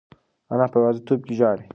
[0.53, 1.65] انا په یوازیتوب کې ژاړي.